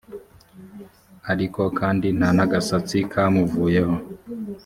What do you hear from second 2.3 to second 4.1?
n’agasatsi kamuvuyeho